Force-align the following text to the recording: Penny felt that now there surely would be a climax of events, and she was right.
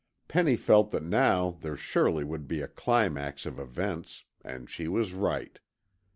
Penny 0.27 0.55
felt 0.55 0.89
that 0.89 1.03
now 1.03 1.59
there 1.61 1.77
surely 1.77 2.23
would 2.23 2.47
be 2.47 2.59
a 2.59 2.67
climax 2.67 3.45
of 3.45 3.59
events, 3.59 4.23
and 4.43 4.67
she 4.67 4.87
was 4.87 5.13
right. 5.13 5.59